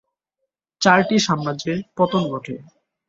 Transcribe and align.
চারটি 0.81 1.15
সাম্রাজ্যের 1.19 1.79
পতন 1.97 2.21
ঘটে। 2.31 2.55